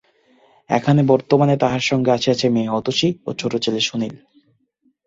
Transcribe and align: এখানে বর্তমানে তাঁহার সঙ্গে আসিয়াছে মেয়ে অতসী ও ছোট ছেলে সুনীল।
এখানে 0.69 1.01
বর্তমানে 1.03 1.55
তাঁহার 1.57 1.83
সঙ্গে 1.89 2.09
আসিয়াছে 2.11 2.45
মেয়ে 2.49 2.73
অতসী 2.79 3.09
ও 3.27 3.39
ছোট 3.39 3.53
ছেলে 3.63 3.79
সুনীল। 3.79 4.15